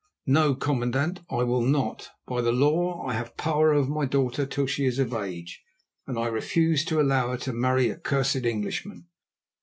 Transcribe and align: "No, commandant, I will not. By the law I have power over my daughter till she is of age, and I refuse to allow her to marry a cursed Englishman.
"No, 0.25 0.55
commandant, 0.55 1.19
I 1.29 1.43
will 1.43 1.61
not. 1.61 2.09
By 2.25 2.41
the 2.41 2.51
law 2.51 3.05
I 3.05 3.13
have 3.13 3.37
power 3.37 3.71
over 3.71 3.87
my 3.87 4.05
daughter 4.05 4.47
till 4.47 4.65
she 4.65 4.85
is 4.85 4.97
of 4.97 5.13
age, 5.13 5.61
and 6.07 6.17
I 6.17 6.25
refuse 6.25 6.83
to 6.85 6.99
allow 6.99 7.29
her 7.29 7.37
to 7.37 7.53
marry 7.53 7.87
a 7.91 7.97
cursed 7.97 8.37
Englishman. 8.43 9.05